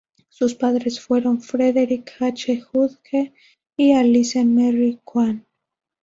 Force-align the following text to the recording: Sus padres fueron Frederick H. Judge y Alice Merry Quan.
Sus 0.29 0.55
padres 0.55 0.99
fueron 0.99 1.41
Frederick 1.41 2.15
H. 2.19 2.59
Judge 2.59 3.31
y 3.77 3.91
Alice 3.93 4.43
Merry 4.43 4.99
Quan. 5.03 5.45